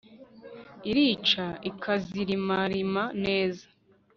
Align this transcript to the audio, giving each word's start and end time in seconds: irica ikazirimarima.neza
irica 0.89 1.45
ikazirimarima.neza 1.69 3.65